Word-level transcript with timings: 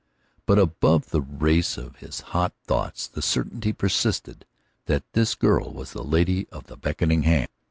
But 0.47 0.57
above 0.57 1.11
the 1.11 1.21
race 1.21 1.77
of 1.77 1.97
his 1.97 2.21
hot 2.33 2.55
thoughts 2.65 3.05
the 3.05 3.21
certainty 3.21 3.71
persisted 3.71 4.47
that 4.87 5.03
this 5.13 5.35
girl 5.35 5.71
was 5.71 5.91
the 5.91 6.01
lady 6.03 6.49
of 6.49 6.63
the 6.65 6.75
beckoning 6.75 7.21
hand. 7.21 7.49